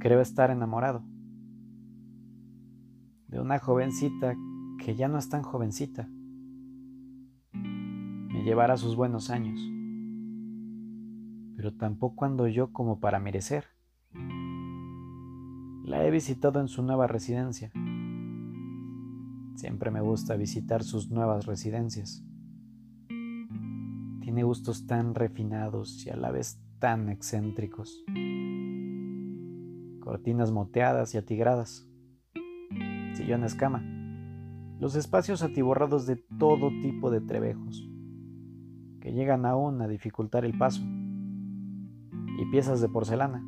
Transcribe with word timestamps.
creo 0.00 0.20
estar 0.20 0.50
enamorado 0.50 1.04
de 3.28 3.38
una 3.38 3.60
jovencita 3.60 4.34
que 4.78 4.96
ya 4.96 5.06
no 5.06 5.18
es 5.18 5.28
tan 5.28 5.42
jovencita. 5.42 6.08
Me 7.52 8.42
llevará 8.42 8.76
sus 8.76 8.96
buenos 8.96 9.30
años, 9.30 9.60
pero 11.54 11.74
tampoco 11.74 12.24
ando 12.24 12.48
yo 12.48 12.72
como 12.72 12.98
para 12.98 13.20
merecer. 13.20 13.66
La 15.84 16.04
he 16.04 16.10
visitado 16.10 16.60
en 16.60 16.68
su 16.68 16.82
nueva 16.82 17.06
residencia. 17.06 17.70
Siempre 19.54 19.90
me 19.90 20.00
gusta 20.00 20.36
visitar 20.36 20.82
sus 20.82 21.10
nuevas 21.10 21.46
residencias. 21.46 22.24
Tiene 24.20 24.42
gustos 24.44 24.86
tan 24.86 25.14
refinados 25.14 26.06
y 26.06 26.10
a 26.10 26.16
la 26.16 26.30
vez 26.30 26.58
tan 26.78 27.10
excéntricos. 27.10 28.02
Cortinas 30.10 30.50
moteadas 30.50 31.14
y 31.14 31.18
atigradas. 31.18 31.88
Sillón 33.14 33.44
escama. 33.44 33.80
Los 34.80 34.96
espacios 34.96 35.40
atiborrados 35.44 36.04
de 36.04 36.16
todo 36.16 36.70
tipo 36.82 37.12
de 37.12 37.20
trebejos, 37.20 37.88
que 39.00 39.12
llegan 39.12 39.46
aún 39.46 39.80
a 39.80 39.86
dificultar 39.86 40.44
el 40.44 40.58
paso. 40.58 40.82
Y 40.82 42.44
piezas 42.50 42.80
de 42.80 42.88
porcelana. 42.88 43.40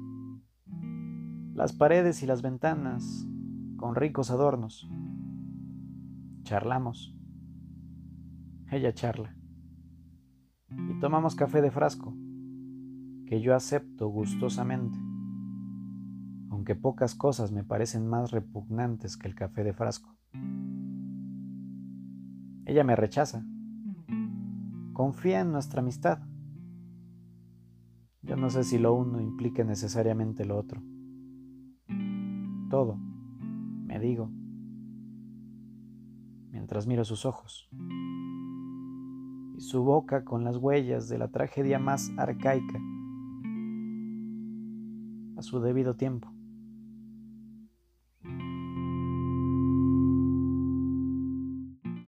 Las 1.52 1.72
paredes 1.72 2.22
y 2.22 2.26
las 2.26 2.42
ventanas 2.42 3.26
con 3.76 3.96
ricos 3.96 4.30
adornos. 4.30 4.88
Charlamos. 6.44 7.12
Ella 8.70 8.94
charla 8.94 9.34
y 10.70 11.00
tomamos 11.00 11.34
café 11.34 11.60
de 11.60 11.72
frasco, 11.72 12.14
que 13.26 13.40
yo 13.40 13.56
acepto 13.56 14.06
gustosamente, 14.06 14.96
aunque 16.62 16.76
pocas 16.76 17.16
cosas 17.16 17.50
me 17.50 17.64
parecen 17.64 18.06
más 18.06 18.30
repugnantes 18.30 19.16
que 19.16 19.26
el 19.26 19.34
café 19.34 19.64
de 19.64 19.72
frasco. 19.72 20.16
Ella 22.64 22.84
me 22.84 22.94
rechaza, 22.94 23.44
confía 24.92 25.40
en 25.40 25.50
nuestra 25.50 25.80
amistad. 25.80 26.20
Yo 28.22 28.36
no 28.36 28.48
sé 28.48 28.62
si 28.62 28.78
lo 28.78 28.94
uno 28.94 29.20
implique 29.20 29.64
necesariamente 29.64 30.44
lo 30.44 30.56
otro. 30.56 30.80
Todo, 32.70 32.96
me 33.84 33.98
digo, 33.98 34.30
mientras 36.52 36.86
miro 36.86 37.04
sus 37.04 37.26
ojos 37.26 37.68
su 39.58 39.82
boca 39.82 40.24
con 40.24 40.44
las 40.44 40.58
huellas 40.58 41.08
de 41.08 41.18
la 41.18 41.26
tragedia 41.28 41.80
más 41.80 42.12
arcaica 42.16 42.80
a 45.36 45.42
su 45.42 45.60
debido 45.60 45.94
tiempo. 45.94 46.32